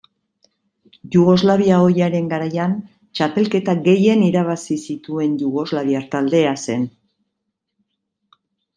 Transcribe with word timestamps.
Jugoslavia 1.15 1.77
ohiaren 1.89 2.31
garaian, 2.31 2.73
txapelketa 3.19 3.77
gehien 3.91 4.27
irabazi 4.31 4.81
zituen 4.89 5.39
jugoslaviar 5.45 6.11
taldea 6.17 6.59
zen. 6.67 6.93